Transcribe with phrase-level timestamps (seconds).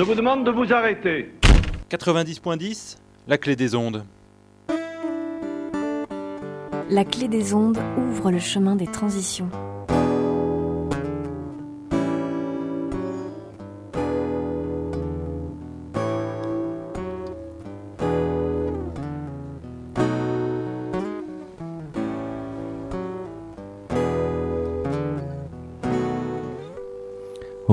[0.00, 1.30] Je vous demande de vous arrêter.
[1.90, 2.96] 90.10,
[3.28, 4.02] la clé des ondes.
[6.88, 9.50] La clé des ondes ouvre le chemin des transitions.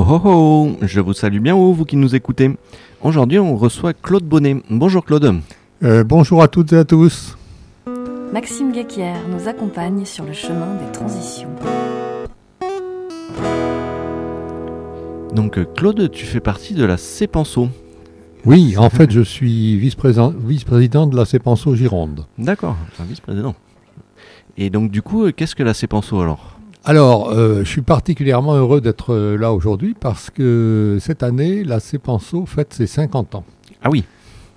[0.10, 2.56] Oh oh oh, je vous salue bien haut, vous qui nous écoutez.
[3.02, 4.56] Aujourd'hui, on reçoit Claude Bonnet.
[4.70, 5.42] Bonjour Claude.
[5.84, 7.38] Euh, bonjour à toutes et à tous.
[8.32, 11.50] Maxime Guéquière nous accompagne sur le chemin des transitions.
[15.34, 17.68] Donc euh, Claude, tu fais partie de la CEPANSO.
[18.46, 22.26] Oui, en fait, je suis vice-président de la CEPANSO Gironde.
[22.38, 23.56] D'accord, un vice-président.
[24.56, 26.47] Et donc du coup, euh, qu'est-ce que la CEPANSO alors?
[26.90, 31.82] Alors, euh, je suis particulièrement heureux d'être euh, là aujourd'hui parce que cette année, la
[31.82, 33.44] CEPANSO fête ses 50 ans.
[33.84, 34.06] Ah oui,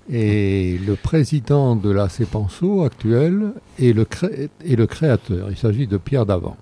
[0.09, 5.47] Et le président de la CEPANSO actuel est le, cré- est le créateur.
[5.51, 6.55] Il s'agit de Pierre Davant.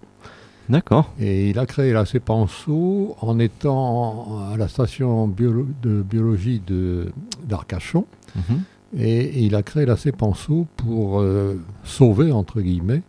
[0.69, 1.13] d'accord.
[1.19, 7.11] Et il a créé la CEPANSO en étant à la station de biologie de-
[7.47, 8.05] d'Arcachon.
[8.35, 8.61] Mhm.
[8.97, 13.03] Et il a créé la CEPANSO pour euh, sauver, entre guillemets,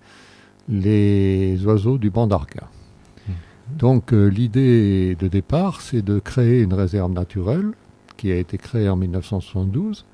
[0.71, 2.69] les oiseaux du banc d'Arca.
[3.79, 7.73] Donc euh, l'idée de départ, c'est de créer une réserve naturelle
[8.17, 10.05] qui a été créée en 1972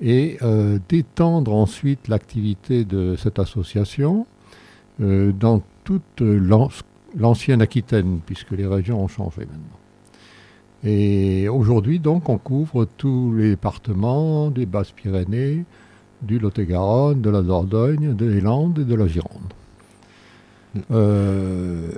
[0.00, 4.26] et euh, d'étendre ensuite l'activité de cette association
[5.00, 6.70] euh, dans toute l'an-
[7.16, 9.78] l'ancienne Aquitaine, puisque les régions ont changé maintenant.
[10.84, 15.64] Et aujourd'hui, donc, on couvre tous les départements des Basses-Pyrénées,
[16.22, 19.52] du Lot-et-Garonne, de la Dordogne, des Landes et de la Gironde.
[20.90, 21.92] Euh,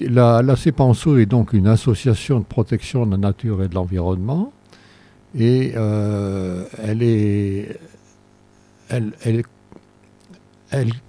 [0.00, 4.52] la, la est donc une association de protection de la nature et de l'environnement.
[5.34, 7.78] Et euh, elle, est,
[8.88, 9.12] elle,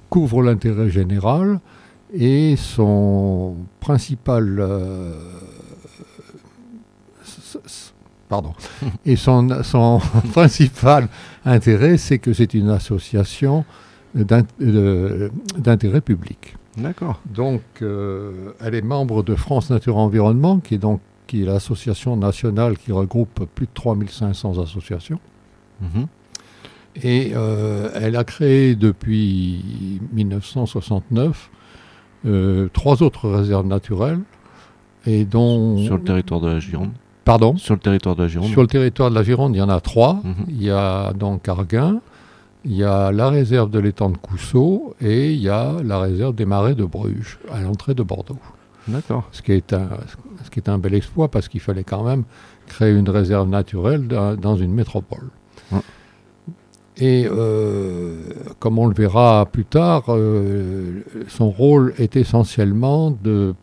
[0.10, 1.60] couvre l'intérêt général
[2.14, 5.14] et son principal euh,
[8.28, 8.54] pardon
[9.06, 9.48] et son,
[10.34, 11.08] principal
[11.46, 13.64] intérêt c'est que c'est une association
[14.16, 16.56] d'intérêt public.
[16.80, 17.20] D'accord.
[17.26, 22.18] Donc euh, elle est membre de France Nature Environnement qui est donc qui est l'association
[22.18, 25.20] nationale qui regroupe plus de 3500 associations.
[25.82, 26.08] Mhm.
[27.04, 31.52] Et euh, elle a créé depuis 1969
[32.26, 34.20] euh, trois autres réserves naturelles,
[35.06, 35.78] et dont...
[35.78, 36.92] Sur le territoire de la Gironde.
[37.24, 37.56] Pardon?
[37.56, 38.50] Sur le territoire de la Gironde.
[38.50, 40.20] Sur le territoire de la Gironde, il y en a trois.
[40.24, 40.46] Mhm.
[40.50, 42.02] Il y a donc Arguin,
[42.66, 46.36] il y a la réserve de l'étang de Cousseau, et il y a la réserve
[46.36, 48.38] des marais de Bruges, à l'entrée de Bordeaux.
[48.88, 49.28] D'accord.
[49.32, 49.88] Ce qui est un,
[50.44, 52.24] ce qui est un bel exploit, parce qu'il fallait quand même
[52.68, 55.30] créer une réserve naturelle dans, une métropole.
[56.98, 58.18] Et euh,
[58.60, 63.56] comme on le verra plus tard, euh, son rôle est essentiellement de,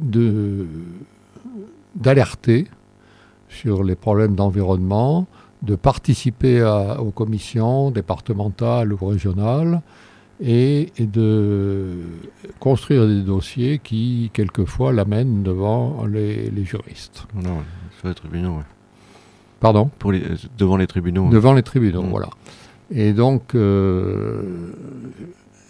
[0.00, 0.66] de-
[1.94, 2.66] d'alerter
[3.48, 5.26] sur les problèmes d'environnement,
[5.62, 9.82] de participer à- aux commissions départementales ou régionales
[10.40, 11.96] et, et de
[12.60, 17.26] construire des dossiers qui, quelquefois, l'amènent devant les, les juristes.
[17.36, 17.42] Ouais.
[17.98, 18.62] Sur les tribunaux, ouais.
[19.60, 19.90] Pardon?
[19.98, 20.22] Pour les,
[20.56, 21.28] devant les tribunaux.
[21.30, 22.10] Devant les tribunaux, Mm.
[22.10, 22.28] voilà.
[22.92, 24.40] Et donc, euh,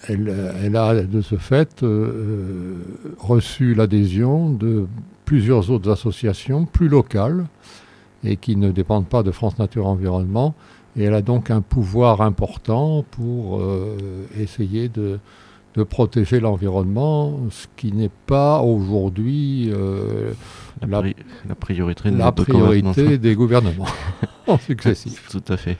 [0.06, 2.74] elle, elle a de ce fait euh,
[3.18, 4.86] reçu l'adhésion de
[5.24, 7.46] plusieurs autres associations plus locales
[8.24, 10.54] et qui ne dépendent pas de France Nature Environnement.
[10.96, 13.96] Et elle a donc un pouvoir important pour euh,
[14.36, 15.20] essayer de,
[15.74, 20.32] de protéger l'environnement, ce qui n'est pas aujourd'hui euh,
[20.82, 21.16] La, la- pri-
[21.48, 22.92] la priorité, de la notre gouvernement.
[22.92, 23.86] priorité des gouvernements
[24.60, 25.28] successifs.
[25.30, 25.76] Tout à fait.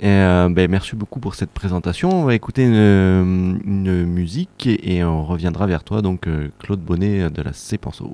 [0.00, 2.10] Et, euh, ben, merci beaucoup pour cette présentation.
[2.10, 7.30] On va écouter une, une musique et, et on reviendra vers toi, donc Claude Bonnet
[7.30, 8.10] de la CEPANSO.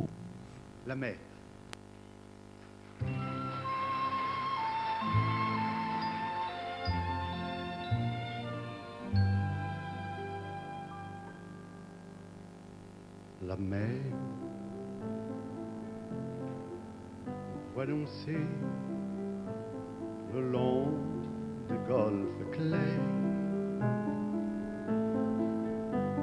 [0.87, 1.15] La mer.
[13.55, 14.03] La mer
[20.35, 20.87] le long
[21.69, 22.99] du golfe clair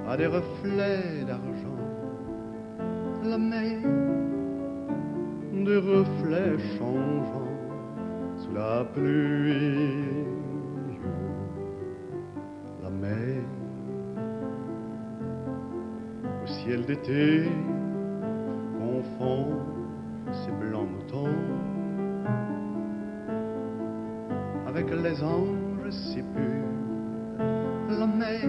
[0.09, 1.81] à des reflets d'argent.
[3.23, 3.79] La mer
[5.53, 7.55] des reflets changeants
[8.39, 10.03] sous la pluie.
[12.83, 13.60] La mer
[16.63, 17.43] ciel d'été.
[18.79, 19.47] Confond
[20.31, 21.37] ses blancs moutons
[24.67, 27.39] avec les anges si purs,
[27.99, 28.47] la mer,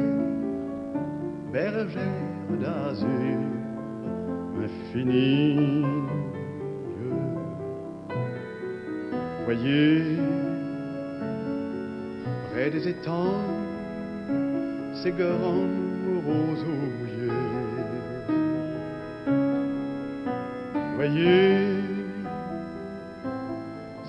[1.52, 3.40] bergère d'azur,
[4.62, 5.84] infinie.
[9.44, 10.16] Voyez,
[12.52, 13.42] près des étangs,
[15.02, 15.66] ces grands
[16.26, 17.11] roseaux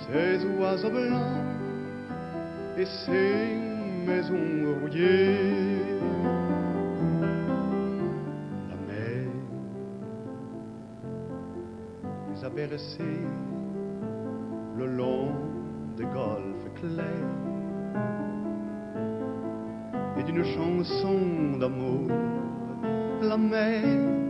[0.06, 1.42] Ces oiseaux blancs
[2.78, 3.58] et ces
[4.06, 5.80] maisons rouillées.
[8.70, 8.76] La
[12.50, 13.06] mer les a
[14.78, 15.32] le long
[15.98, 17.08] des golfes clairs
[20.20, 22.08] et d'une chanson d'amour,
[23.24, 24.23] la mer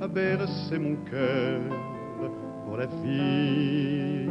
[0.00, 1.60] a bercé mon cœur
[2.64, 4.28] pour la vie.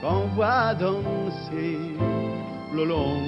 [0.00, 1.78] Qu'on voit danser
[2.74, 3.18] le long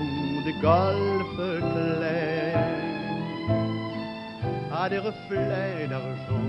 [0.44, 2.78] des golfes clairs
[4.72, 6.48] à des reflets d'argent,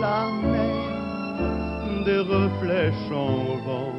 [0.00, 3.92] la mer des reflets changeants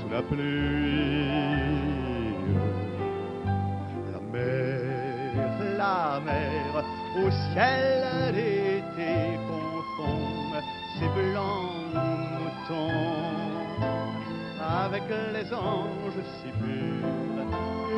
[0.00, 2.03] sous la pluie.
[6.16, 10.20] Au ciel d'été confond
[10.98, 11.94] ses blancs
[12.38, 13.34] moutons
[14.60, 15.02] avec
[15.32, 17.08] les anges si purs,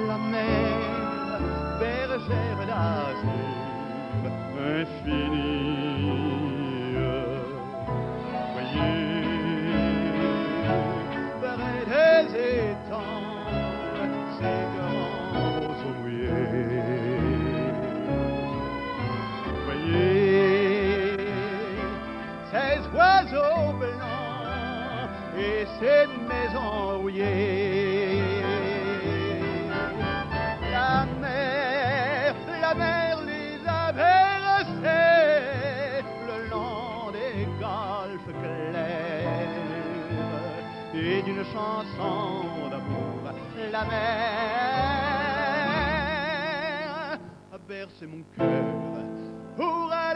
[0.08, 1.40] la mer
[1.78, 3.56] bergère d'azur
[4.80, 6.55] infinie.
[25.78, 28.22] Cette maison rouillée.
[30.70, 34.84] La mer, la mer les a bercés
[36.28, 39.34] le long des golfes clairs
[40.94, 43.32] et d'une chanson d'amour.
[43.72, 43.98] La mer
[47.52, 48.64] a bercé mon cœur
[49.56, 50.12] pour la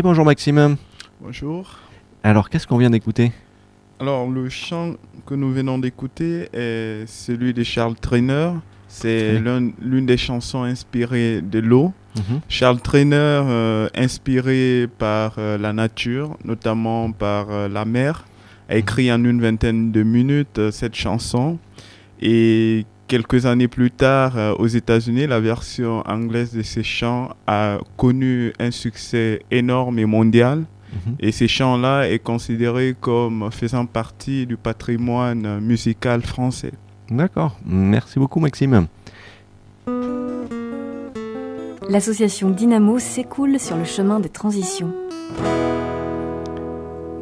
[0.00, 0.78] Et bonjour Maxime.
[1.20, 1.78] Bonjour.
[2.22, 3.32] Alors qu'est-ce qu'on vient d'écouter?
[3.98, 4.94] Alors le chant
[5.26, 8.52] que nous venons d'écouter est celui de Charles Trainer.
[8.88, 11.92] C'est l'une des chansons inspirées de l'eau.
[12.16, 12.40] Mhm.
[12.48, 18.24] Charles Trainer, euh, inspiré par euh, la nature, notamment par euh, la mer,
[18.70, 21.58] a écrit en une vingtaine de minutes cette chanson.
[22.22, 27.78] Et quelques années plus tard, euh, aux États-Unis, la version anglaise de ces chants a
[27.96, 30.58] connu un succès énorme et mondial.
[30.60, 31.16] Mhm.
[31.18, 36.70] Et ces chants-là est considéré comme faisant partie du patrimoine musical français.
[37.10, 37.56] D'accord.
[37.66, 38.86] Merci beaucoup, Maxime.
[41.88, 44.92] L'association Dynamo s'écoule sur le chemin des transitions.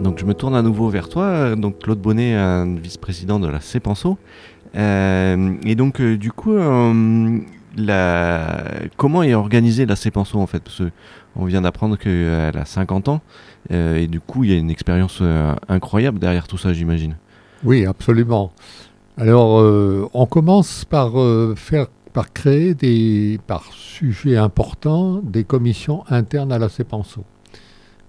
[0.00, 2.36] Donc je me tourne à nouveau vers toi, donc Claude Bonnet,
[2.76, 4.18] vice-président de la CEPANSO.
[4.76, 7.38] Euh, et donc, euh, du coup, euh,
[8.96, 10.60] comment est organisée la Cépenso en fait?
[10.60, 10.82] Parce
[11.34, 13.20] qu'on vient d'apprendre qu'elle a 50 ans
[13.70, 15.22] et du coup, il y a une expérience
[15.68, 17.16] incroyable derrière tout ça, j'imagine.
[17.64, 18.52] Oui, absolument.
[19.16, 19.62] Alors,
[20.14, 21.12] on commence par
[21.56, 27.24] faire par créer des, par sujet important des commissions internes à la CEPANSO.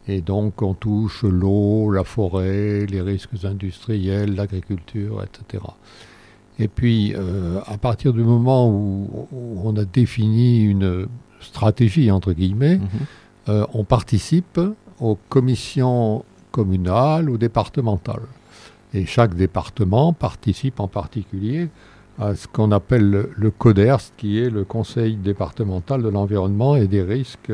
[0.08, 5.64] Et donc on touche l'eau, la forêt, les risques industriels, l'agriculture, etc.
[6.60, 9.28] Et puis, euh, à partir du moment où,
[9.64, 11.08] on a défini une
[11.40, 12.88] stratégie, entre guillemets, mhm.
[13.48, 14.60] euh, on participe
[15.00, 18.28] aux commissions communales ou départementales.
[18.94, 21.70] Et chaque département participe en particulier
[22.20, 26.88] à ce qu'on appelle le, le CODERS, qui est le Conseil départemental de l'environnement et
[26.88, 27.54] des risques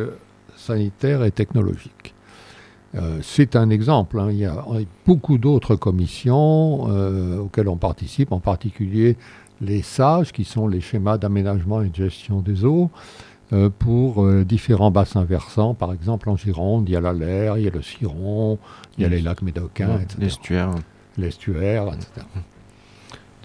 [0.55, 2.14] sanitaires et technologiques.
[2.95, 4.19] Euh, c'est un exemple.
[4.19, 4.27] Hein.
[4.31, 4.65] Il y a
[5.05, 9.17] beaucoup d'autres commissions euh, auxquelles on participe, en particulier
[9.61, 12.89] les SAGE, qui sont les schémas d'aménagement et de gestion des eaux,
[13.53, 15.73] euh, pour différents bassins versants.
[15.73, 18.59] Par exemple, en Gironde, il y a la Laire, il y a le Ciron,
[18.97, 20.17] il y a les lacs médocains, etc.
[20.19, 20.71] L'estuaire.
[21.17, 22.25] L'estuaire, etc.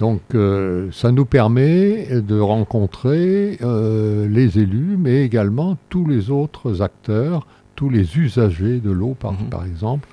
[0.00, 6.80] Donc, euh, ça nous permet de rencontrer euh, les élus, mais également tous les autres
[6.80, 7.46] acteurs,
[7.80, 9.48] tous les usagers de l'eau, par, Mhm.
[9.48, 10.06] par exemple,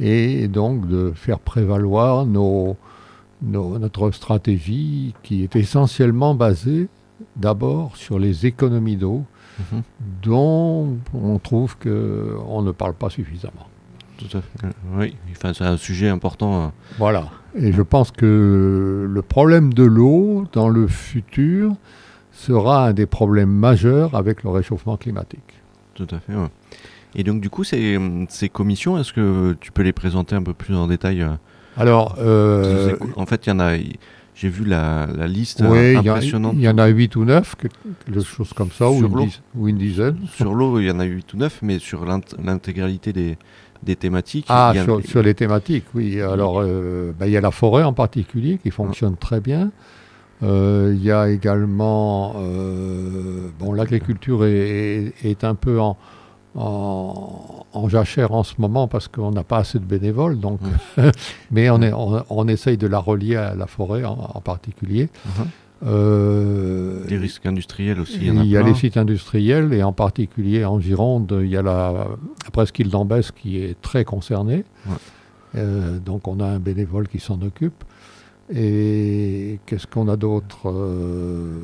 [0.00, 2.76] et donc de faire prévaloir nos,
[3.40, 6.88] nos- notre stratégie qui est essentiellement basée
[7.36, 9.22] d'abord sur les économies d'eau,
[9.60, 9.82] Mhm.
[10.24, 13.68] dont on trouve qu'on ne parle pas suffisamment.
[14.18, 14.68] Tout à fait.
[14.98, 16.52] Oui, enfin, c'est un sujet important.
[16.64, 16.68] euh.
[16.98, 17.28] Voilà.
[17.54, 21.74] Et je pense que le problème de l'eau dans le futur
[22.32, 25.52] sera un des problèmes majeurs avec le réchauffement climatique.
[25.94, 26.34] Tout à fait.
[26.34, 26.50] ouais.
[27.16, 30.54] Et donc, du coup, ces, ces commissions, est-ce que tu peux les présenter un peu
[30.54, 31.30] plus en détail euh,
[31.76, 32.96] Alors, euh.
[33.16, 33.72] En fait, il y en a.
[34.36, 36.54] J'ai vu la, la liste euh, il y, a- impressionnante.
[36.56, 40.16] il y en a 8 ou 9, quelque chose comme ça, ou une, ou dizaine.
[40.34, 43.38] Sur l'eau, il y en a 8 ou 9, mais sur l'int- l'intégralité des,
[43.84, 44.46] des thématiques.
[44.48, 46.20] Ah, il y a- sur, sur les thématiques, oui.
[46.20, 49.70] Alors, euh, bah, il y a la forêt en particulier qui fonctionne très bien.
[50.42, 52.34] Euh, Il y a également,
[53.60, 55.96] bon, l'agriculture est, est- est un peu en,
[56.54, 60.60] en, en jachère en ce moment parce qu'on n'a pas assez de bénévoles, donc,
[61.50, 65.08] mais on, est, on, on essaye de la relier à la forêt en, en particulier.
[65.26, 65.46] Mhm.
[65.86, 68.16] Euh, Des risques industriels aussi.
[68.20, 68.70] il y en a, y a plein.
[68.70, 71.92] les sites industriels et en particulier en Gironde, il y a la,
[72.44, 74.64] la presqu'île d'Ambès qui est très concernée.
[74.86, 74.92] Ouais.
[75.56, 77.84] Euh, donc on a un bénévole qui s'en occupe.
[78.54, 81.58] Et qu'est-ce qu'on a d'autre Euh,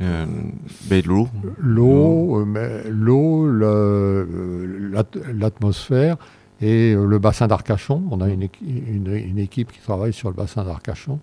[0.00, 0.24] Euh,
[0.88, 1.28] ben, l'eau.
[1.58, 6.16] L'eau, euh, l'eau, euh, l'at- l'atmosphère
[6.62, 8.02] et le bassin d'Arcachon.
[8.10, 11.18] On a une, une- une équipe qui travaille sur le bassin d'Arcachon,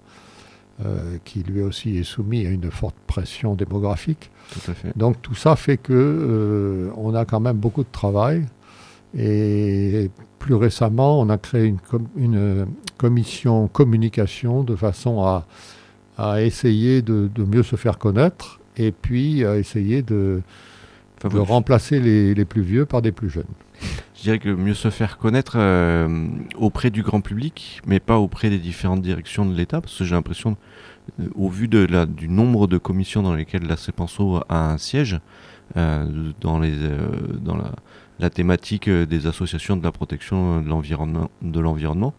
[0.86, 4.30] euh, qui lui aussi est soumis à une forte pression démographique.
[4.52, 4.96] Tout à fait.
[4.98, 8.46] Donc tout ça fait que euh, on a quand même beaucoup de travail.
[9.18, 12.68] Et plus récemment, on a créé une, com- une,
[12.98, 15.46] commission communication de façon à,
[16.18, 20.42] à essayer de, de mieux se faire connaître et puis à essayer de,
[21.18, 23.44] Enfin, de vous- remplacer les, les plus vieux par des plus jeunes.
[24.16, 28.50] Je dirais que mieux se faire connaître euh, auprès du grand public, mais pas auprès
[28.50, 30.58] des différentes directions de l'État, parce que j'ai l'impression,
[31.20, 34.78] euh, au vu de la, du nombre de commissions dans lesquelles la CEPENSO a un
[34.78, 35.20] siège,
[35.76, 36.74] euh, dans, les,
[37.42, 37.72] dans la,
[38.20, 42.14] la thématique des associations de la protection de l'environnement,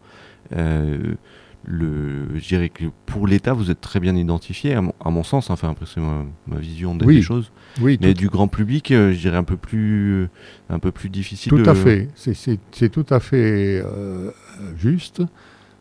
[1.70, 5.22] le, je dirais que pour l'État, vous êtes très bien identifié, à mon, à mon
[5.22, 8.48] sens, enfin après c'est ma, ma vision des, Oui, des choses, Oui, mais du grand
[8.48, 10.28] public, euh, je dirais un peu plus,
[10.70, 11.50] un peu plus difficile.
[11.50, 12.08] tout de- à fait.
[12.14, 14.30] C'est- tout à fait euh,
[14.78, 15.22] juste.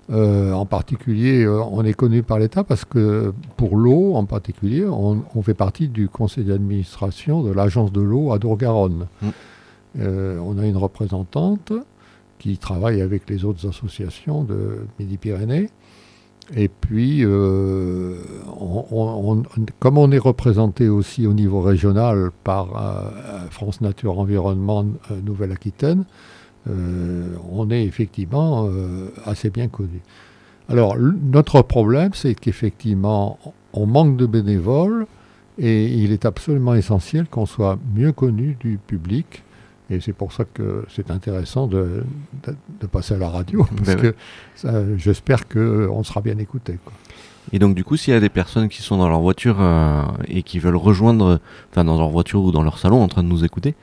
[0.09, 5.23] Euh, en particulier, on est connu par l'État parce que pour l'eau, en particulier, on,
[5.35, 9.07] on fait partie du conseil d'administration de l'agence de l'eau à Dour-Garonne.
[9.21, 9.27] Mm.
[9.99, 11.73] Euh, on a une représentante
[12.39, 15.69] qui travaille avec les autres associations de Midi-Pyrénées.
[16.55, 18.15] Et puis, euh,
[19.79, 26.05] comme on est représenté aussi au niveau régional par euh, France Nature Environnement euh, Nouvelle-Aquitaine,
[27.49, 28.69] on est effectivement
[29.23, 30.01] assez bien connu.
[30.67, 33.39] Alors, notre problème, c'est qu'effectivement,
[33.71, 35.07] on manque de bénévoles
[35.57, 39.43] et il est absolument essentiel qu'on soit mieux connu du public.
[39.89, 42.03] Et c'est pour ça que c'est intéressant de,
[42.45, 44.15] de- de passer à la radio, parce Ben que
[44.55, 46.77] ça, j'espère qu'on sera bien écouté.
[46.83, 46.93] quoi.
[47.53, 50.03] Et donc du coup, s'il y a des personnes qui sont dans leur voiture euh,
[50.27, 51.39] et qui veulent rejoindre,
[51.71, 53.73] enfin dans leur voiture ou dans leur salon en train de nous écouter,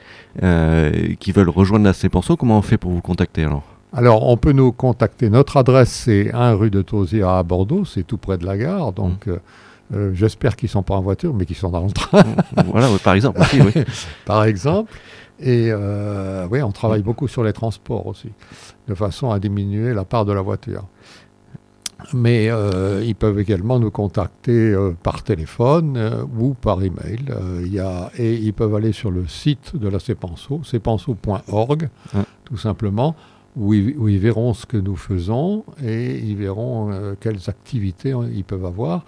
[0.42, 3.62] euh, qui veulent rejoindre la Cepenso, comment on fait pour vous contacter alors?
[3.94, 5.30] Alors, on peut nous contacter.
[5.30, 8.92] Notre adresse, c'est 1 rue de Tauziat à Bordeaux, c'est tout près de la gare.
[8.92, 9.38] Donc, euh,
[9.94, 12.24] euh, j'espère qu'ils ne sont pas en voiture, mais qu'ils sont dans le train,
[12.66, 13.40] Voilà, par exemple.
[13.40, 13.72] aussi, oui.
[14.26, 14.92] par exemple.
[15.40, 18.30] Et euh, oui, on travaille beaucoup sur les transports aussi,
[18.88, 20.84] de façon à diminuer la part de la voiture.
[22.12, 27.20] Mais euh, ils peuvent également nous contacter euh, par téléphone ou par email.
[27.62, 32.22] Il y a, et ils peuvent aller sur le site de la CEPENSO, cepenso.org, Ouais.
[32.44, 33.16] tout simplement,
[33.56, 38.44] où ils, où ils verront ce que nous faisons et ils verront quelles activités ils
[38.44, 39.04] peuvent avoir.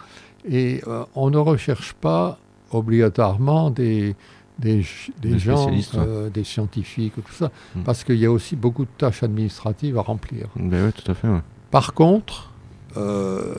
[0.48, 0.80] Et
[1.14, 2.38] on ne recherche pas
[2.70, 4.16] obligatoirement des,
[4.58, 4.84] des,
[5.20, 7.80] des Des gens, euh, des scientifiques, ou tout ça, Mm.
[7.82, 10.46] parce qu'il y a aussi beaucoup de tâches administratives à remplir.
[10.56, 11.28] Ben ouais, tout à fait.
[11.28, 11.42] ouais.
[11.70, 12.52] Par contre,
[12.96, 13.54] euh,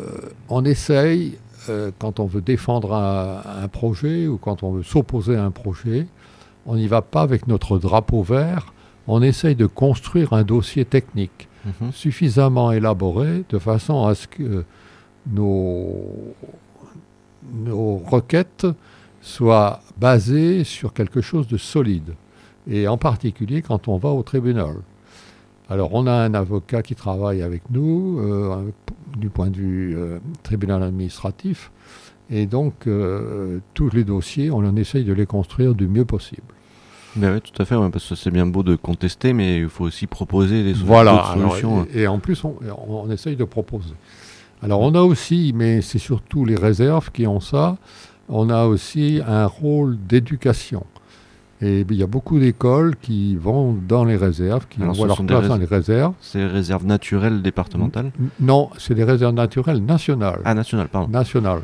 [0.50, 1.38] on essaye,
[1.70, 5.52] euh, quand on veut défendre un, un projet ou quand on veut s'opposer à un
[5.52, 6.08] projet,
[6.66, 8.74] on n'y va pas avec notre drapeau vert,
[9.08, 11.48] on essaye de construire un dossier technique
[11.82, 11.92] Mhm.
[11.92, 14.64] suffisamment élaboré de façon à ce que
[15.30, 16.34] nos,
[17.54, 18.66] nos requêtes
[19.22, 22.14] soient basé sur quelque chose de solide,
[22.70, 24.76] et en particulier quand on va au tribunal.
[25.70, 28.72] Alors on a un avocat qui travaille avec nous euh,
[29.18, 31.72] du point de vue euh, tribunal administratif,
[32.30, 36.54] et donc euh, tous les dossiers, on en essaye de les construire du mieux possible.
[37.16, 39.86] Ben oui, tout à fait, parce que c'est bien beau de contester, mais il faut
[39.86, 41.88] aussi proposer des voilà, solutions.
[41.92, 42.56] et, et, en plus, on,
[42.88, 43.96] on, essaye de proposer.
[44.62, 47.78] Alors on a aussi, mais c'est surtout les réserves qui ont ça,
[48.30, 50.86] on a aussi un rôle d'éducation.
[51.62, 55.48] Et il y a beaucoup d'écoles qui vont dans les réserves, qui envoient leur classe
[55.48, 56.14] dans les réserves.
[56.22, 60.42] C'est les réserves naturelles départementales Non, c'est des réserves naturelles nationales.
[60.46, 61.10] Ah, nationales, pardon.
[61.10, 61.62] Nationales.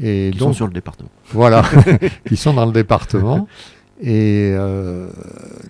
[0.00, 1.10] Et qui donc, sont sur le département.
[1.32, 1.62] Voilà,
[2.26, 3.46] qui sont dans le département.
[4.00, 5.10] Et euh,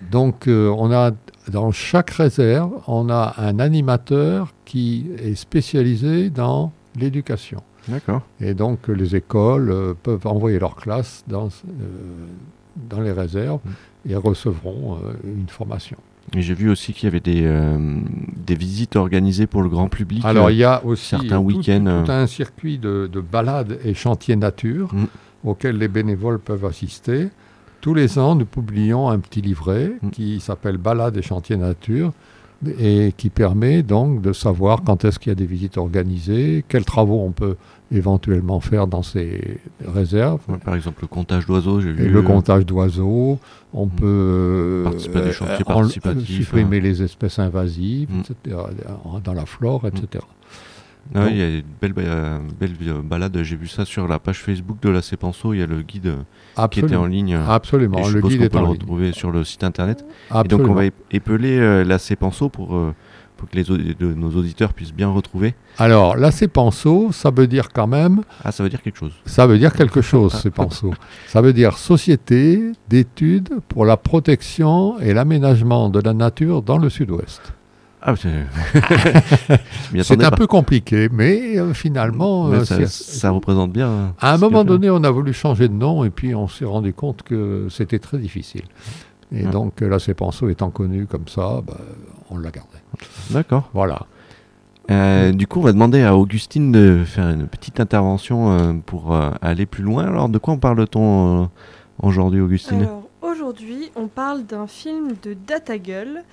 [0.09, 1.11] donc, euh, on a
[1.51, 7.61] dans chaque réserve, on a un animateur qui est spécialisé dans l'éducation.
[7.87, 8.21] D'accord.
[8.39, 11.49] Et donc, les écoles euh, peuvent envoyer leur classe dans,
[12.75, 14.11] dans les réserves mm.
[14.11, 15.97] et recevront une formation.
[16.35, 17.49] Et j'ai vu aussi qu'il y avait des,
[18.37, 20.23] des visites organisées pour le grand public.
[20.23, 22.03] Alors, il y a aussi certains week-ends.
[22.05, 25.05] Tout, un circuit de, de balades et chantiers nature mm.
[25.43, 27.29] auxquels les bénévoles peuvent assister.
[27.81, 30.09] Tous les ans, nous publions un petit livret mm.
[30.11, 32.13] qui s'appelle Balade et chantiers nature
[32.79, 36.85] et qui permet donc de savoir quand est-ce qu'il y a des visites organisées, quels
[36.85, 37.55] travaux on peut
[37.91, 40.39] éventuellement faire dans ces réserves.
[40.63, 42.09] par exemple, le comptage d'oiseaux, j'ai vu.
[42.09, 43.39] le comptage d'oiseaux,
[43.73, 43.89] on mm.
[43.89, 46.81] peut participer à des chantiers euh, participatifs, supprimer hein.
[46.81, 48.19] les espèces invasives, mm.
[48.19, 48.57] etc.,
[49.23, 50.23] dans la flore, etc.
[51.13, 54.17] Ah il y a une belle, euh, belle euh, balade, j'ai vu ça sur la
[54.19, 57.35] page Facebook de la il y a le guide euh, qui était en ligne.
[57.35, 60.05] Absolument, le guide est peut le retrouver sur le site internet.
[60.33, 62.69] Et donc on va épeler la Cepenso pour,
[63.37, 65.55] pour que les de, nos auditeurs puissent bien retrouver.
[65.77, 68.21] Alors, la ça veut dire quand même...
[68.43, 69.13] Ah, ça veut dire quelque chose.
[69.25, 70.93] Ça veut dire quelque chose, Cepenso.
[71.27, 76.89] ça veut dire Société d'études pour la protection et l'aménagement de la nature dans le
[76.89, 77.53] sud-ouest.
[78.03, 78.31] Ah, c'est
[80.23, 82.47] un peu compliqué, mais euh, finalement.
[82.47, 83.89] Euh, ça, représente bien.
[83.89, 86.65] Hein, à un moment donné, on a voulu changer de nom et puis on s'est
[86.65, 88.63] rendu compte que c'était très difficile.
[89.33, 91.77] Et donc, la Cepenso étant connue comme ça, bah,
[92.29, 92.79] on l'a gardée.
[93.29, 93.69] D'accord.
[93.73, 94.05] Voilà.
[94.89, 99.65] Euh, du coup, on va demander à Augustine de faire une petite intervention pour aller
[99.65, 100.05] plus loin.
[100.05, 101.49] Alors, de quoi on parle-t-on
[102.01, 102.81] aujourd'hui, Augustine?
[102.81, 106.23] Alors, aujourd'hui, on parle d'un film de Datagull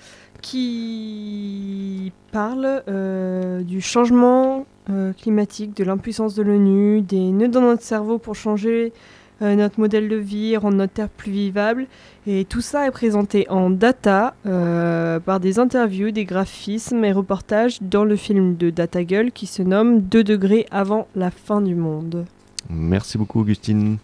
[0.41, 7.83] qui parle euh, du changement euh, climatique, de l'impuissance de l'ONU, des nœuds dans notre
[7.83, 8.93] cerveau pour changer
[9.41, 11.87] euh, notre modèle de vie, rendre notre Terre plus vivable.
[12.27, 18.05] Et tout ça est présenté en data par des interviews, des graphismes et reportages dans
[18.05, 22.25] le film de Data Girl qui se nomme 2 degrés avant la fin du monde.
[22.69, 23.97] Merci beaucoup Augustine.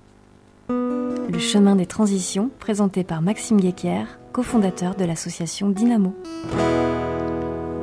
[0.69, 6.13] Le chemin des transitions, présenté par Maxime Guéquière, cofondateur de l'association Dynamo.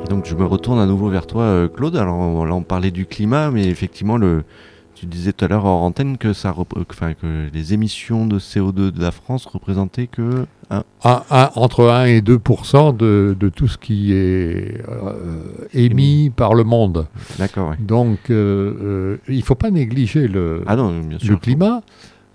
[0.05, 1.97] Et donc je me retourne à nouveau vers toi, euh, Claude.
[1.97, 4.45] Alors là, on parlait du climat, mais effectivement, le,
[4.95, 6.55] tu disais tout à l'heure en antenne que, ça,
[6.91, 10.45] enfin, que les émissions de CO2 de la France représentaient que
[11.03, 17.07] entre 1 et 2 de, de, tout ce qui est euh, émis par le monde.
[17.39, 17.73] D'accord.
[17.81, 21.83] Donc euh, il ne faut pas négliger le, ah non, bien sûr, le climat.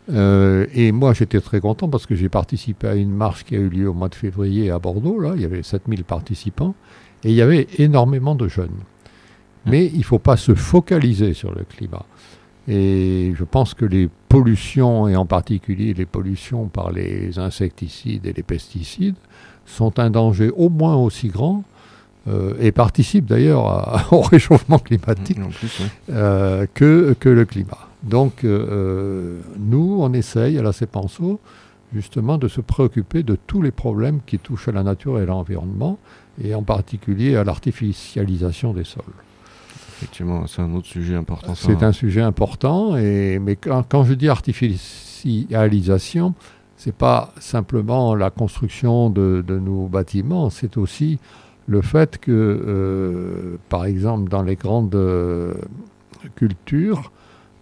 [0.10, 3.60] Euh, et moi, j'étais très content parce que j'ai participé à une marche qui a
[3.60, 5.20] eu lieu au mois de février à Bordeaux.
[5.20, 6.76] Là, il y avait 7000 participants
[7.24, 8.70] et il y avait énormément de jeunes.
[8.70, 9.70] Mmh.
[9.70, 12.06] Mais il ne faut pas se focaliser sur le climat.
[12.67, 18.34] Et je pense que les pollutions, et en particulier les pollutions par les insecticides et
[18.34, 19.15] les pesticides,
[19.65, 21.63] sont un danger au moins aussi grand
[22.28, 25.50] euh, et participent d'ailleurs au réchauffement climatique mmh,
[26.12, 27.87] euh, que, que le climat.
[28.03, 31.39] Donc, euh, euh, nous, on essaye à la CEPANSO
[31.93, 35.25] justement de se préoccuper de tous les problèmes qui touchent à la nature et à
[35.25, 35.97] l'environnement,
[36.41, 39.05] et en particulier à l'artificialisation des sols.
[39.95, 41.55] Effectivement, c'est un autre sujet important.
[41.55, 46.33] C'est un sujet important, et, mais quand, je dis artificialisation,
[46.75, 51.19] ce n'est pas simplement la construction de, nos bâtiments, c'est aussi
[51.67, 54.97] le fait que, euh, par exemple, dans les grandes
[56.36, 57.13] cultures,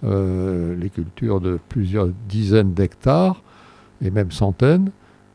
[0.05, 3.41] euh, les cultures de plusieurs dizaines d'hectares
[4.03, 4.91] et même centaines,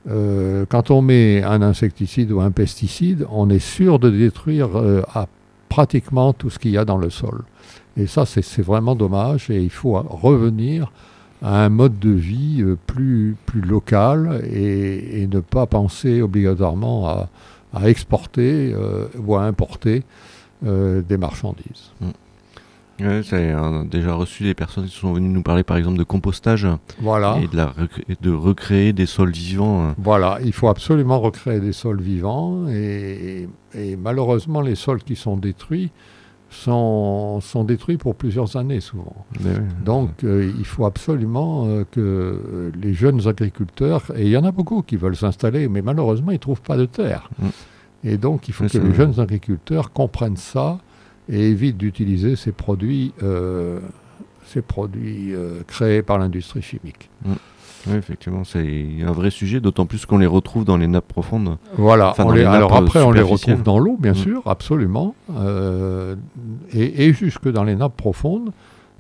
[0.09, 5.03] euh, quand on met un insecticide ou un pesticide, on est sûr de détruire euh,
[5.69, 7.43] pratiquement tout ce qu'il y a dans le sol.
[7.97, 10.93] Et ça, c'est vraiment dommage et il faut revenir
[11.43, 17.29] à un mode de vie plus, plus local et, ne pas penser obligatoirement à,
[17.89, 18.75] exporter
[19.19, 20.05] ou à importer
[20.63, 21.91] des marchandises.
[22.01, 22.11] Mm.
[23.03, 25.99] Ouais, c'est, on a déjà reçu des personnes qui sont venues nous parler par exemple
[25.99, 26.67] de compostage
[27.01, 27.39] Voilà.
[27.43, 29.89] et de, la recré- et de recréer des sols vivants.
[29.89, 29.93] euh.
[29.99, 35.37] Voilà, il faut absolument recréer des sols vivants et, et malheureusement les sols qui sont
[35.37, 35.91] détruits
[36.53, 39.25] sont, sont détruits pour plusieurs années souvent.
[39.45, 39.53] Ouais.
[39.85, 44.45] Donc euh, il faut absolument euh, que euh, les jeunes agriculteurs, et il y en
[44.45, 47.31] a beaucoup qui veulent s'installer, mais malheureusement ils ne trouvent pas de terre.
[47.39, 47.47] Mm.
[48.03, 48.95] Et donc il faut que les vrai.
[48.95, 50.79] jeunes agriculteurs comprennent ça
[51.31, 53.79] et évitent d'utiliser ces produits, euh,
[54.47, 57.09] ces produits euh, créés par l'industrie chimique.
[57.87, 61.57] Ouais, effectivement, c'est un vrai sujet, d'autant plus qu'on les retrouve dans les nappes profondes.
[61.79, 62.11] Voilà.
[62.11, 64.13] Enfin, on dans les- les alors nappes, après, euh, on les retrouve dans l'eau, bien
[64.13, 64.17] Mm.
[64.17, 66.15] sûr, absolument, euh,
[66.75, 68.51] et, et jusque dans les nappes profondes,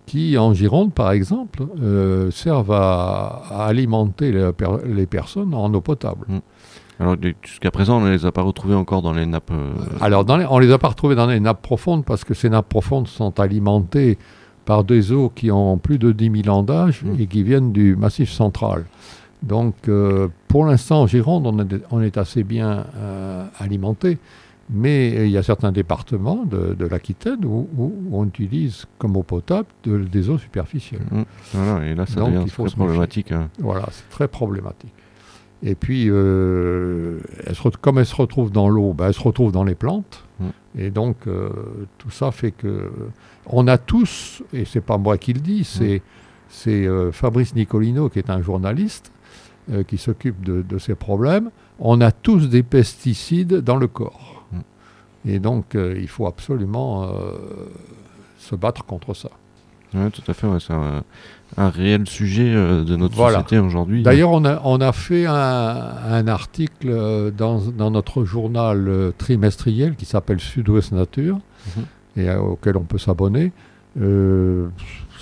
[0.06, 5.72] qui en Gironde, par exemple, euh, servent à, à alimenter les, per- les personnes en
[5.74, 6.26] eau potable.
[7.00, 9.50] Alors jusqu'à présent, on ne les a pas retrouvés encore dans les nappes.
[9.50, 12.34] euh, Alors, dans les- on les a pas retrouvés dans les nappes profondes parce que
[12.34, 14.18] ces nappes profondes sont alimentées
[14.66, 17.20] par des eaux qui ont plus de 10 000 ans d'âge Mm.
[17.20, 18.84] et qui viennent du massif central.
[19.42, 24.18] Donc, euh, pour l'instant, en Gironde, on, est- on est assez bien euh, alimenté,
[24.68, 29.22] mais il y a certains départements de, de l'Aquitaine où, où on utilise comme eau
[29.22, 31.00] potable de- des eaux superficielles.
[31.10, 31.22] mm,
[31.54, 33.32] voilà, et là, ça Donc, devient il faut très problématique.
[33.32, 33.48] hein.
[33.58, 34.92] Voilà, c'est très problématique.
[35.62, 39.52] Et puis, euh, elle se comme elle se retrouve dans l'eau, ben, elle se retrouve
[39.52, 40.24] dans les plantes.
[40.38, 40.46] Mm.
[40.78, 41.50] Et donc, euh,
[41.98, 42.90] tout ça fait que
[43.46, 46.02] on a tous, et c'est pas moi qui le dis, c'est
[46.48, 49.12] c'est, euh, Fabrice Nicolino, qui est un journaliste,
[49.86, 51.50] qui s'occupe de, de ces problèmes.
[51.78, 54.44] On a tous des pesticides dans le corps.
[55.24, 57.08] Et donc, il faut absolument
[58.36, 59.30] se battre contre ça.
[59.94, 61.02] Ouais, tout à fait, ouais, c'est un,
[61.56, 63.38] un réel sujet euh, de notre Voilà.
[63.38, 64.02] société aujourd'hui.
[64.04, 69.10] D'ailleurs, on a, on a fait un, un article euh, dans, dans notre journal euh,
[69.18, 71.38] trimestriel qui s'appelle Sud-Ouest Nature
[71.76, 71.84] Mhm.
[72.22, 73.52] et auquel on peut s'abonner.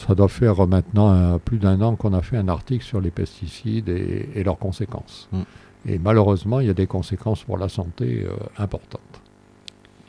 [0.07, 3.89] Ça doit faire maintenant plus d'un an qu'on a fait un article sur les pesticides
[3.89, 5.29] et, et leurs conséquences.
[5.33, 5.41] Mm.
[5.89, 8.27] Et malheureusement, il y a des conséquences pour la santé
[8.59, 9.01] importantes.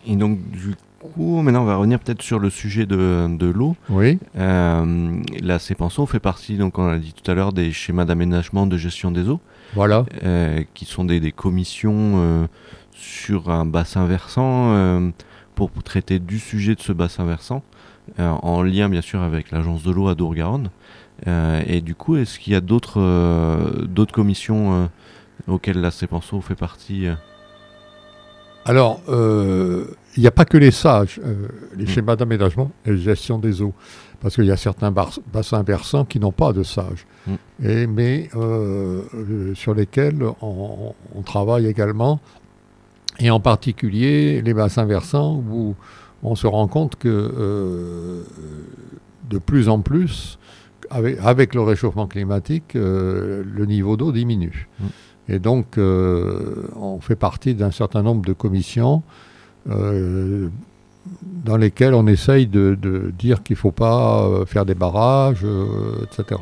[0.05, 0.75] Et donc, du
[1.17, 3.75] maintenant, on va revenir peut-être sur le sujet de, de l'eau.
[3.89, 8.05] Oui, Euh, la CEPENSO fait partie, donc on l'a dit tout à l'heure, des schémas
[8.05, 9.39] d'aménagement de gestion des eaux,
[9.73, 10.05] voilà.
[10.23, 12.47] euh, qui sont des, des commissions euh,
[12.91, 15.11] sur un bassin versant
[15.55, 17.63] pour traiter du sujet de ce bassin versant,
[18.17, 20.69] en lien bien sûr avec l'agence de l'eau à Dour-Garonne.
[21.27, 24.89] Et du coup, est-ce qu'il y a d'autres d'autres commissions
[25.47, 27.07] auxquelles la CEPENSO fait partie
[28.69, 31.87] Alors, euh, il n'y a pas que les sages, euh, les Mm.
[31.87, 33.73] schémas d'aménagement et de gestion des eaux,
[34.21, 37.33] parce qu'il y a certains bassins versants qui n'ont pas de sages, Mm.
[37.65, 42.19] et, mais euh, euh, sur lesquels on, on travaille également,
[43.17, 45.75] et en particulier les bassins versants où
[46.21, 48.21] on se rend compte que euh,
[49.31, 50.37] de plus en plus,
[50.91, 54.67] avec, avec le réchauffement climatique, le niveau d'eau diminue.
[54.79, 54.85] Mm.
[55.29, 59.03] Et donc, euh, on fait partie d'un certain nombre de commissions
[59.69, 60.49] euh,
[61.45, 65.45] dans lesquelles on essaye de, de dire qu'il ne faut pas euh, faire des barrages,
[66.03, 66.41] etc.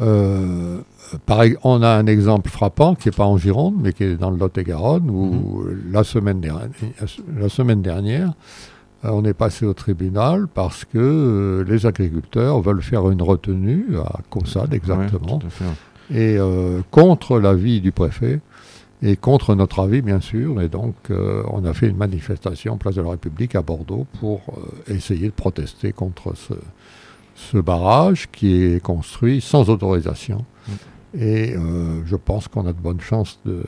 [0.00, 0.78] Euh,
[1.26, 4.30] pareil, on a un exemple frappant qui n'est pas en Gironde, mais qui est dans
[4.30, 6.68] le Lot-et-Garonne, où la, semaine dernière,
[7.36, 8.32] la semaine dernière,
[9.04, 14.74] on est passé au tribunal parce que les agriculteurs veulent faire une retenue à Caussade,
[14.74, 15.38] exactement.
[15.38, 15.66] Ouais,
[16.10, 18.40] et euh, contre l'avis du préfet
[19.02, 20.60] et contre notre avis bien sûr.
[20.60, 24.40] Et donc euh, on a fait une manifestation place de la République à Bordeaux pour
[24.56, 26.54] euh, essayer de protester contre ce,
[27.34, 30.44] ce barrage qui est construit sans autorisation.
[30.66, 30.72] Mm.
[31.20, 31.54] Et
[32.04, 33.62] je pense qu'on a de bonnes chances de,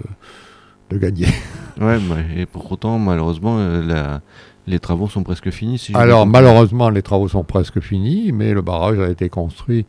[0.91, 1.27] de gagner.
[1.81, 4.21] Ouais, mais- et pour autant, malheureusement, la-
[4.67, 5.79] les travaux sont presque finis.
[5.79, 9.87] Si Alors malheureusement les travaux sont presque finis, mais le barrage a été construit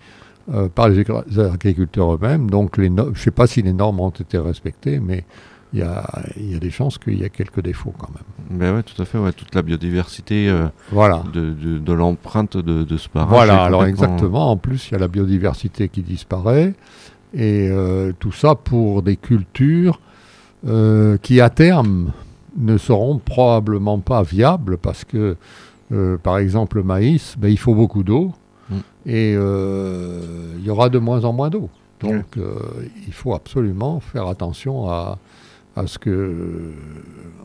[0.54, 2.50] euh, par les agri- les agriculteurs eux-mêmes.
[2.50, 5.24] Donc les no- je ne sais pas si les normes ont été respectées, mais
[5.74, 6.04] il y a,
[6.38, 8.60] y a des chances qu'il y ait quelques défauts quand même.
[8.60, 11.24] Ben ouais, tout à fait, ouais, toute la biodiversité euh, Voilà.
[11.32, 13.30] de, de, de l'empreinte de, de ce barrage.
[13.30, 14.52] Voilà, alors exactement.
[14.52, 16.74] En plus, il y a la biodiversité qui disparaît.
[17.34, 20.00] Et euh, tout ça pour des cultures
[21.22, 22.12] qui, à terme,
[22.58, 25.38] ne seront probablement pas viables parce que,
[26.24, 28.34] par exemple, le maïs, ben, il faut beaucoup d'eau.
[28.70, 28.76] Mm.
[29.08, 30.31] Et euh,
[30.62, 31.70] il y aura de moins en moins d'eau.
[32.00, 32.54] Donc, euh,
[33.06, 35.18] il faut absolument faire attention à,
[35.76, 36.72] à ce que euh,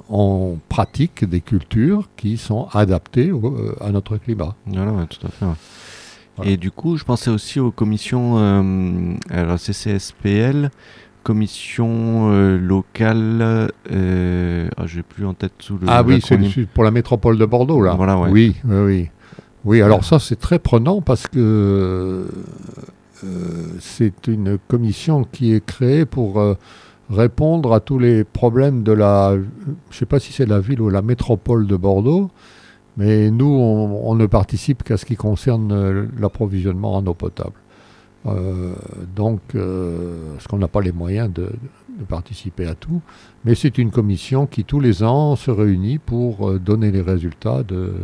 [0.09, 4.55] on pratique des cultures qui sont adaptées au- euh, à notre climat.
[4.67, 5.45] Voilà, ouais, tout à fait.
[5.45, 5.53] ouais.
[6.37, 6.51] Voilà.
[6.51, 10.71] Et du coup, je pensais aussi aux commissions, euh, alors CCSPL,
[11.23, 15.87] commission euh, locale, euh, ah, j'ai plus en tête sous le.
[15.89, 17.95] Ah oui, c'est pour la métropole de Bordeaux, là.
[17.95, 18.31] Voilà, ouais.
[18.31, 19.09] Oui, oui, oui.
[19.65, 22.27] Oui, alors ça c'est très prenant parce que
[23.81, 26.57] c'est une commission qui est créée pour
[27.11, 29.37] répondre à tous les problèmes de la,
[29.91, 32.31] je sais pas si c'est la ville ou la métropole de Bordeaux,
[32.97, 37.53] mais nous, on, ne participe qu'à ce qui concerne euh, l'approvisionnement en eau potable.
[38.25, 38.75] Euh,
[39.15, 41.51] donc, euh, parce qu'on n'a pas les moyens de,
[42.09, 43.01] participer à tout,
[43.45, 47.95] mais c'est une commission qui tous les ans se réunit pour donner les résultats de.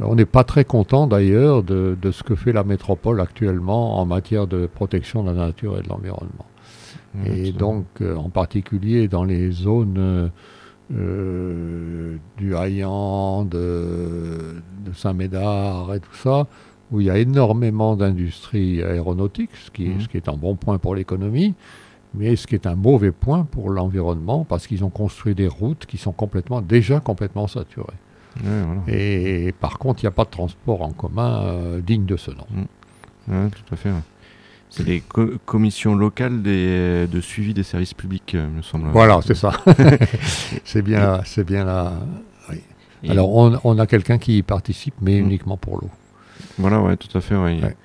[0.00, 4.46] On n'est pas très content d'ailleurs de, ce que fait la métropole actuellement en matière
[4.46, 6.46] de protection de la nature et de l'environnement.
[7.24, 10.30] Et donc, en particulier dans les zones
[10.94, 14.62] euh, du Hayan, de,
[14.94, 16.46] Saint-Médard et tout ça,
[16.92, 20.00] où il y a énormément d'industries aéronautiques, ce qui, mhm.
[20.02, 21.54] ce qui est un bon point pour l'économie,
[22.14, 25.86] mais ce qui est un mauvais point pour l'environnement, parce qu'ils ont construit des routes
[25.86, 27.98] qui sont complètement, déjà complètement saturées.
[28.88, 32.30] Et, par contre, il n'y a pas de transport en commun euh, digne de ce
[32.30, 32.46] nom.
[33.26, 33.48] Mm.
[33.50, 33.90] tout à fait.
[34.68, 35.02] C'est les
[35.44, 38.88] commissions locales des, de suivi des services publics, euh, me semble.
[38.90, 39.52] Voilà, c'est ça.
[40.64, 41.92] c'est bien, c'est bien là.
[43.08, 43.30] Alors,
[43.64, 45.24] on, a quelqu'un qui y participe, mais mm.
[45.24, 45.90] uniquement pour l'eau.
[46.58, 47.36] Voilà, ouais, tout à fait.
[47.36, 47.76] Ouais.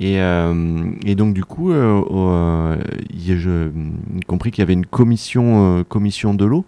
[0.00, 2.76] Et, euh, et, donc, du coup, euh,
[3.14, 3.70] j'ai
[4.26, 6.64] compris qu'il y avait une commission, commission de l'eau.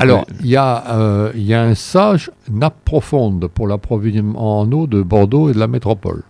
[0.00, 5.02] Alors, il y, a, y a un sage nappe profonde pour l'approvisionnement en eau de
[5.02, 6.22] Bordeaux et de la métropole.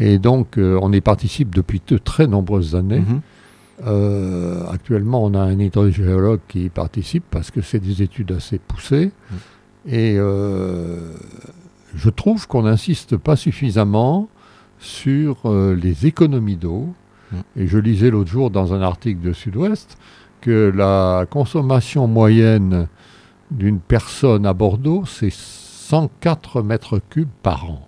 [0.00, 3.00] Et donc, euh, on y participe depuis de très nombreuses années.
[3.00, 3.20] Mhm.
[3.86, 8.58] Euh, actuellement, on a un hydrogéologue qui y participe parce que c'est des études assez
[8.58, 9.12] poussées.
[9.30, 9.38] Mhm.
[9.86, 11.12] Et euh,
[11.94, 14.28] je trouve qu'on n'insiste pas suffisamment
[14.80, 16.88] sur les économies d'eau.
[17.32, 17.42] Mhm.
[17.56, 19.98] Et je lisais l'autre jour dans un article de Sud-Ouest
[20.40, 22.88] que la consommation moyenne
[23.50, 27.86] d'une personne à Bordeaux, c'est 104 mètres cubes par an.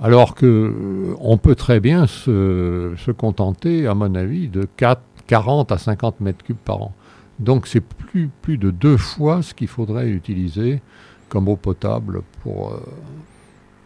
[0.00, 5.72] Alors que euh, on peut très bien se, contenter, à mon avis, de 4, 40
[5.72, 6.94] à 50 mètres cubes par an.
[7.38, 10.80] Donc c'est plus, plus de deux fois ce qu'il faudrait utiliser
[11.28, 12.82] comme eau potable pour, euh,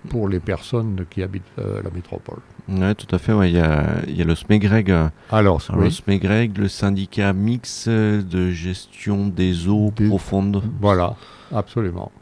[0.08, 2.40] pour les personnes qui habitent euh, la métropole.
[2.68, 3.32] Oui, tout à fait.
[3.48, 4.92] Il y, a, le SMEGREG.
[5.30, 10.62] Alors, le SMEGREG, le syndicat mix de gestion des eaux profondes.
[10.80, 11.14] Voilà,
[11.52, 12.12] absolument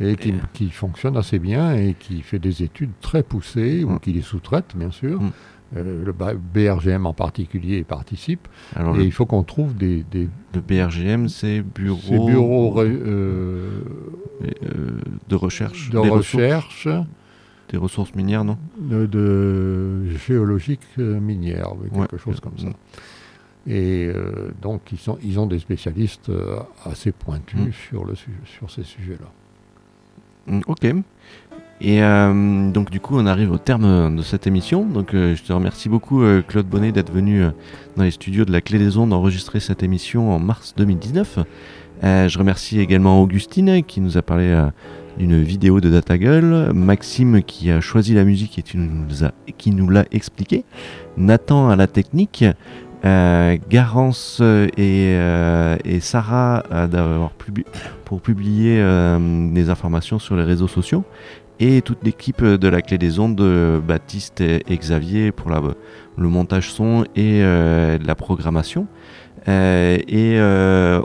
[0.00, 0.16] et
[0.52, 4.00] qui, fonctionne assez bien et qui fait des études très poussées, ou mm.
[4.00, 5.20] qui les sous-traite, bien sûr.
[5.20, 5.30] Mm.
[5.76, 8.46] Euh, le BRGM en particulier participe.
[8.76, 12.26] et il faut qu'on trouve des, Le BRGM, c'est bureau...
[12.26, 13.82] bureau euh,
[14.42, 15.90] euh, de recherche.
[15.90, 16.88] De recherche.
[17.70, 18.58] Des ressources minières, non?
[18.78, 22.68] De, géologique minière, quelque chose comme ça.
[23.66, 24.10] Et
[24.60, 26.30] donc, ils, sont, ils ont des spécialistes
[26.84, 27.72] assez pointus mm.
[27.88, 29.30] sur, le, sur ces sujets-là.
[30.46, 30.94] Mm, ok.
[31.84, 34.84] Et euh, donc du coup on arrive au terme de cette émission.
[34.84, 37.42] Donc euh, je te remercie beaucoup euh, Claude Bonnet d'être venu
[37.96, 41.40] dans les studios de la Clé des Ondes enregistrer cette émission en mars 2019.
[42.02, 44.68] je remercie également Augustine qui nous a parlé
[45.18, 50.64] d'une vidéo de DataGull, Maxime qui a choisi la musique et qui nous l'a expliqué,
[51.16, 52.44] Nathan à la technique,
[53.04, 57.32] euh, Garance euh, euh, et, Sarah d'avoir
[58.04, 58.76] pour publier
[59.52, 61.04] des informations sur les réseaux sociaux.
[61.60, 63.42] Et toute l'équipe de la clé des ondes,
[63.86, 68.86] Baptiste et, Xavier pour le montage son et la programmation.
[69.46, 70.38] Et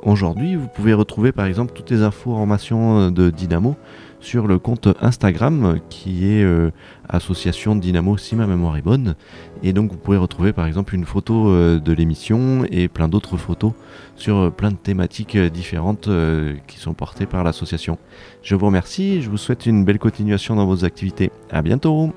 [0.04, 3.76] aujourd'hui, vous pouvez retrouver par exemple toutes les informations de Dynamo
[4.20, 6.72] sur le compte Instagram qui est euh,
[7.08, 9.16] association Dynamo si ma mémoire est bonne.
[9.64, 13.38] Et donc vous pouvez retrouver par exemple une photo euh, de l'émission et plein d'autres
[13.38, 13.74] photos
[14.16, 16.10] sur euh, plein de thématiques différentes
[16.68, 17.98] qui sont portées par l'association.
[18.42, 21.32] Je vous remercie je vous souhaite une belle continuation dans vos activités.
[21.50, 22.14] À bientôt